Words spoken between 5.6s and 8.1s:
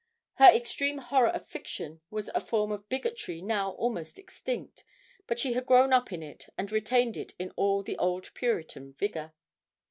grown up in it and retained it in all the